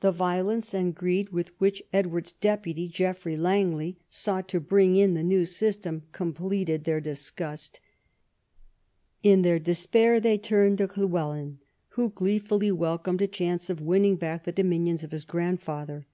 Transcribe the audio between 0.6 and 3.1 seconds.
and greed with which Edward's deputy,